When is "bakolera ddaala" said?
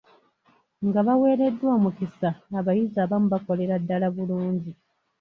3.33-4.07